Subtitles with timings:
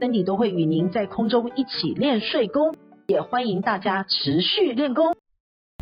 [0.00, 2.74] ，Cindy 都会与您在空中一起练睡功，
[3.06, 5.14] 也欢迎大家持续练功。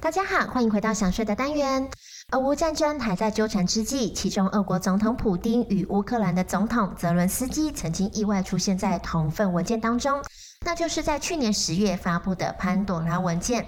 [0.02, 1.88] 大家好，欢迎回到想睡的单元。
[2.32, 10.20] 俄乌战争还在纠缠之际，其中俄国总统普丁与乌克兰的总统泽伦斯基曾经意外出现在同份文件当中，
[10.66, 13.66] 那就是在去年十月发布的潘朵拉文件。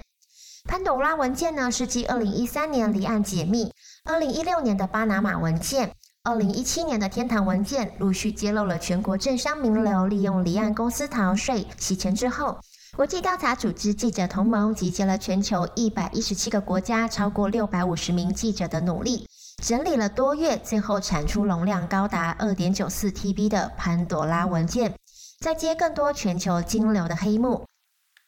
[0.69, 3.73] 潘朵拉文件呢，是继二零一三年离岸解密、
[4.05, 12.61] 二零一六年的巴拿马文件、二零一七年的天堂文件，陆续揭露了全国政商名流利用离岸公司逃税洗钱之后，
[12.95, 19.27] 国际调查组织记者同盟集结了全球一百一十七个国家超过六百五十名记者的努力，
[19.63, 24.95] 整理了多月，最后产出容量高达二点九四 TB 的潘朵拉文件，
[25.41, 27.65] 再揭更多全球金流的黑幕。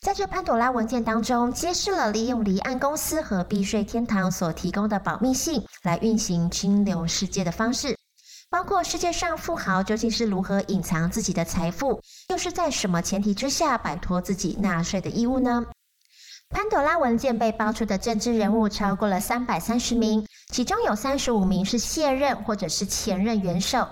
[0.02, 7.96] 在这潘朵拉文件当中，揭示了利用离岸公司和避税天堂所提供的保密性来运行金流世界的方式，
[8.50, 15.64] 包括世界上富豪究竟是如何隐藏自己的财富，又是在什么前提之下摆脱自己纳税的义务呢？
[16.50, 23.86] 潘朵拉文件被爆出的政治人物超过了三百三十名，其中有三十五名是卸任或者是前任元首。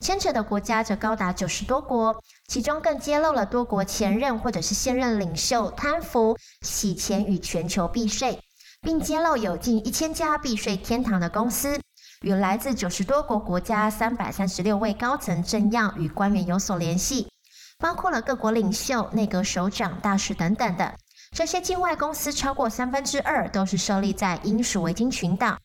[0.00, 2.14] 牵扯的国家则高达九十多国，
[2.48, 8.38] 其中更揭露了多国前任或者是现任领袖贪腐、洗钱与全球避税，
[8.82, 11.80] 并揭露有近一千家避税天堂的公司，
[12.22, 17.28] 与来自九十多国国家三百三十六位高层政要与官员有所联系，
[17.78, 20.94] 包括了各国领袖、内阁首长、大使等等的。
[21.32, 25.56] 这些境外公司超过三分之二都是设立在英属维京群岛。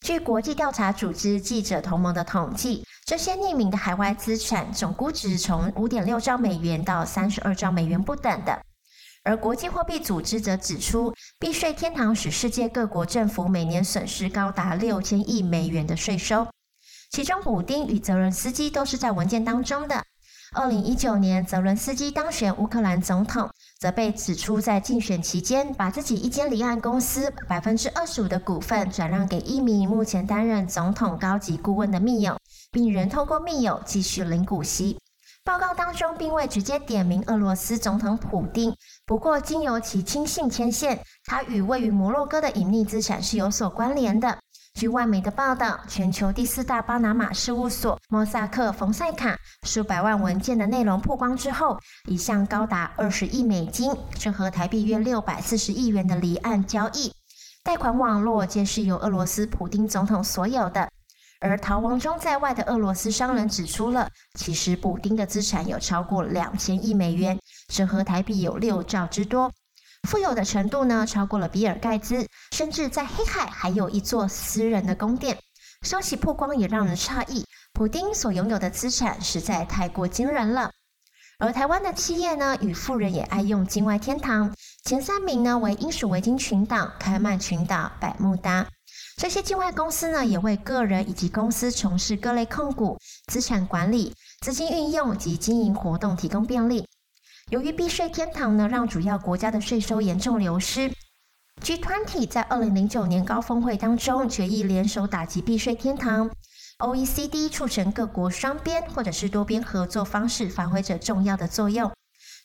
[0.00, 8.58] 据国际调查组织记者同盟的统计，这些匿名的海外资产总估值从五点六兆美元到三十二兆美元不等的。
[9.22, 16.46] 而国际货币组织则指出，避税天堂使世界各国政府每年损失高达六千亿美元的税收，
[17.10, 20.02] 其中普丁与泽伦斯基都是在文件当中的。
[20.54, 23.50] 二零一九年，泽伦斯基当选乌克兰总统。
[23.78, 32.38] 则被指出，在竞选期间，把自己一间离岸公司百分之二十五的股份转让给一名目前担任总统高级顾问的密友，
[32.72, 34.98] 并仍透过密友继续领股息。
[35.44, 38.74] 报告当中并未直接点名俄罗斯总统普丁，
[39.04, 44.38] 不过经由其亲信牵线，他与位于摩洛哥的隐匿资产是有所关联的。
[44.74, 51.76] 据外媒的报道，全球第四大巴拿马事务所莫萨克·冯塞卡数百万文件的内容曝光之后，
[52.08, 57.12] 一项高达二十亿美金，折合台币约六百四十亿元的离岸交易
[57.64, 60.88] 贷款网络，皆是由俄罗斯普丁总统所有的。
[61.42, 64.08] 而逃亡中在外的俄罗斯商人指出了，
[64.38, 69.52] 其实普丁的资产有超过两千亿美元，折合台币有六兆之多。
[70.08, 75.36] 富有的程度呢，超过了比尔盖茨，甚至在黑海还有一座私人的宫殿。
[75.82, 80.70] 消息曝光也让人诧异，普丁所拥有的资产实在太过惊人了。
[81.42, 84.54] 而台湾的企业呢，与富人也爱用境外天堂，
[84.84, 88.64] 前三名呢为英属维京群岛、开曼群岛、百慕达。
[89.16, 96.86] 这些境外公司呢，也为个人以及公司从事各类控股、资产管理、资金运用及经营活动提供便利。
[97.50, 100.92] 由于避税天堂呢，让主要国家的税收严重流失。
[101.60, 106.30] G20 在二零零九年高峰会当中决议联手打击避税天堂。
[106.82, 111.88] OECD 促成各国双边或者是多边合作方式，发挥着重要的作用。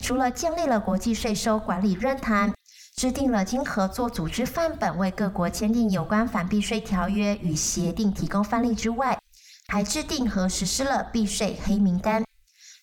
[0.04, 2.54] 除了建立了国际税收管理论坛，
[2.94, 9.18] 制定了经合作组织范本，为各国签订有关反避税条约与协定提供范例之外，
[9.66, 12.24] 还制定和实施了避税黑名单。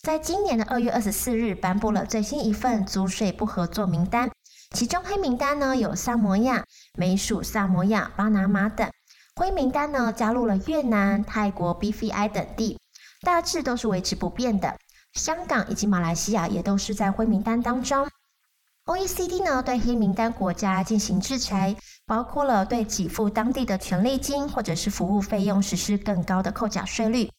[0.01, 4.30] 在今年的二月二十四日，颁布了最新一份租税不合作名单，
[4.72, 6.66] 其中黑名单呢有萨摩亚、
[6.98, 8.92] 美属萨摩亚、巴拿马等，
[9.38, 12.80] 灰名单呢加入了越南、泰国、BVI 等地，
[13.22, 14.78] 大致都是维持不变的。
[15.14, 18.08] 香港以及马来西亚也都是在灰名单当中。
[18.86, 27.30] OECD 呢对黑名单国家进行制裁，包括了对给付当地的权利金或者是服务费用实施更高的扣缴税率。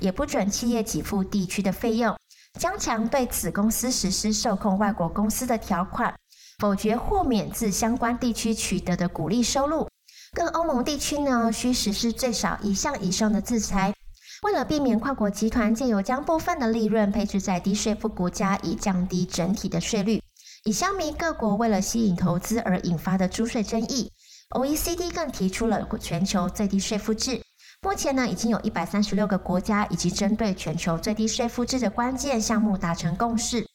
[0.00, 2.14] 也不准企业给付地区的费用，
[2.60, 6.14] 加强对子公司实施受控外国公司的条款，
[6.58, 9.88] 否决豁免自相关地区取得的股利收入。
[10.36, 13.94] 各欧盟地区呢，需实施最少一项以上的制裁。
[14.42, 20.22] 为了避免跨国集团借由将部分的利润配置在低税负国家，以降低整体的税率，
[20.64, 24.12] 以消弭各国为了吸引投资而引发的租税争议
[24.50, 27.40] ，OECD 更提出了全球最低税负制。
[27.80, 33.66] 目前呢，已经有一百三十六个国家以及针对全球最低税负制的关键项目达成共识，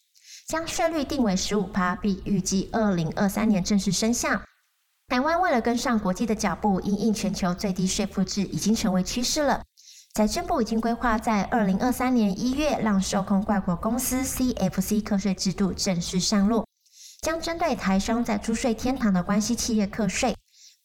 [0.47, 4.39] 将税率定为十五趴，并预计二零二三年正式生效。
[5.11, 9.61] 台湾为了跟上国际的脚步，因应全球最低税负制已经成为趋势了。
[10.13, 16.65] 财政部已经规划在二零二三年一月让受控外国公司 CFC 课税制度正式上路。
[17.21, 20.33] 将针对台商在租税天堂的关系企业课税。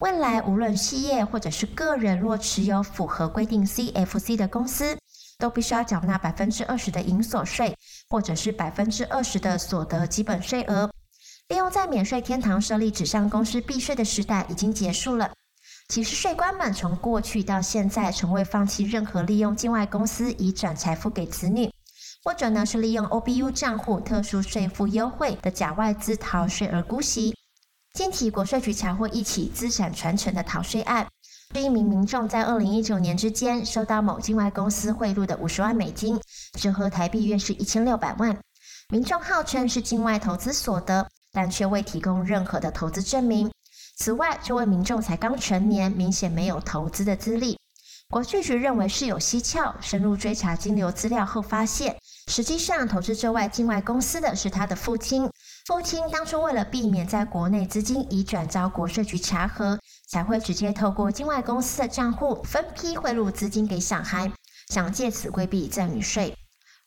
[0.01, 4.99] 未来无论企业或者是个人，若持有符合规定 CFC 的公司，
[5.39, 7.77] 都必须要缴纳百分之二十的营所税，
[8.09, 10.91] 或者是百分之二十的所得基本税额。
[11.49, 15.31] 利用在免税天堂设立纸上公司避税的时代已经结束了。
[15.89, 21.71] 其实税官们从过去到现在，从未放弃任何利用境外公司移转财富给子女。
[22.25, 27.33] 或者呢，是利用 OBU 账户特殊税负优惠的假外资逃税而姑息。
[27.95, 31.07] 近期国税局查获一起资产传承的逃税案，
[31.55, 36.21] 是一名民众在二零一九年之间收到某境外公司贿赂的五十万美金，
[36.59, 38.37] 折合台币约是一千六百万。
[38.89, 43.53] 民众号称是境外投资所得，但却未提供任何的投资证明。
[43.99, 47.59] 此外，这位民众才刚成年，明显没有投资的资历。
[48.09, 51.95] 国税局认为事有蹊跷，深入追查金流资料后发现。
[52.29, 55.29] 实际上，投资这外境外公司的是他的父亲。
[55.67, 59.79] 父亲当初为了避免在国内资金已转遭国税局查核，
[60.09, 64.33] 才会直接透过境外公司的账户分批汇入资金给小孩，
[64.69, 66.35] 想借此规避赠与税。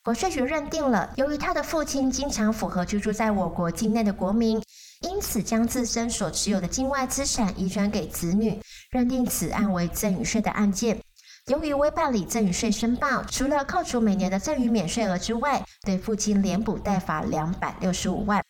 [0.09, 4.59] 国税局认定了，由于他的父亲经常符合居住在我国境内的国民，
[5.01, 8.59] 因此将自身所持有的境外资产移转给子女，
[8.89, 10.99] 认定此案为赠与税的案件。
[11.45, 18.43] 由于未办理赠与税申报，除了扣除每年的赠与免税额之外，对父亲连补带罚两百六十五万。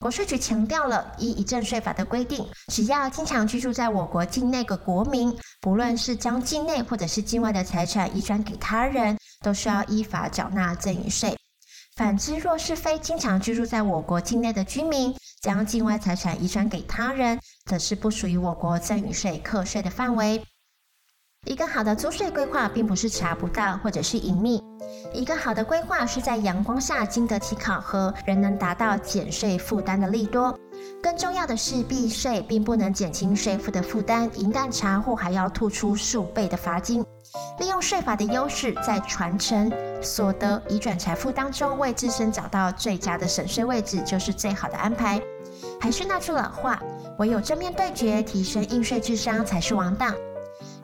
[0.00, 11.36] 国税局强调了，依遗赠税法的规定，只要经常居住在我国境内的国民，不论是将境内或者是境外的财产移转给他人，都需要依法缴纳赠与税。
[11.96, 20.42] 反之，若是非经常居住在我国境内的居民，将境外财产移转给他人，则是不属于我国赠与税课税的范围。
[21.46, 24.62] 一个好的租税规划，并不是查不到或者是隐秘。
[25.12, 30.56] 一个好的规划是在阳光下经得起考核，仍能达到减税负担的利多。
[31.02, 37.04] 更重要的是，避税并不能减轻税负的负担，一旦查获，还要吐出数倍的罚金。
[37.58, 45.20] 利用税法的优势，在传承、所得、移转财富当中，为自身找到最佳的省税位置，就是最好的安排。
[45.80, 46.80] 还是那句老话，
[47.18, 50.06] 唯有正面对决，提升应税智商，才是王道。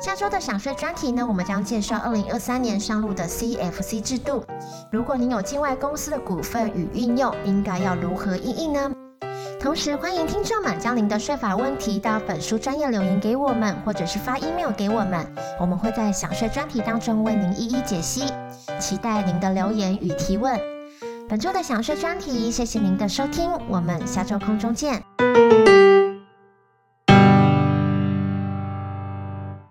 [0.01, 4.45] 下周的享税专题呢，我们将介绍二零二三年上路的 CFC 制度。
[4.91, 8.93] 如果您有境外公司的股份与运用，应该要如何应应呢？
[9.65, 15.27] 同时，欢迎听众们将您的税法问题到本书专业留言给我们，或者是发 email 给我们，
[15.59, 18.27] 我们会在享税专题当中为您一一解析。
[18.79, 20.61] 期待您的留言与提问。
[21.31, 25.03] 本周的享税专题，谢谢您的收听，我们下周空中见。